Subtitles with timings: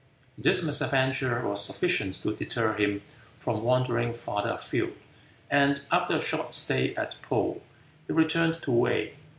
[0.35, 3.03] This misadventure was sufficient to deter him
[3.37, 4.95] from wandering farther a field,
[5.47, 7.61] and, after a short stay at Poo,
[8.07, 9.13] he returned to Wei.